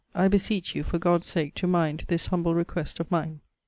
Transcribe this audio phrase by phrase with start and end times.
[0.15, 3.39] I beseech you, for God's sake, to mind this humble request of mine.